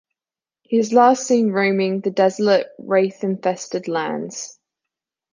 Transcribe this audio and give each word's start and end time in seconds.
He 0.63 0.79
is 0.79 0.93
last 0.93 1.27
seen 1.27 1.51
roaming 1.51 2.01
the 2.01 2.09
desolate, 2.09 2.71
wraith-infested 2.79 3.87
lands. 3.87 4.59